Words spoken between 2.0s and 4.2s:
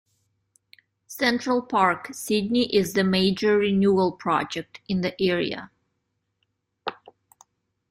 Sydney is the major renewal